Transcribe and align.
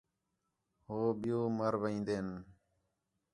ہو 0.87 0.99
ٻِیّو 1.19 1.39
مَر 1.57 1.73
وین٘دِن 1.81 2.27